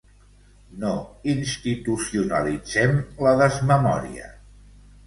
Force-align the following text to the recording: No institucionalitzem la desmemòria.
No 0.83 0.93
institucionalitzem 1.33 2.99
la 3.27 3.39
desmemòria. 3.45 4.37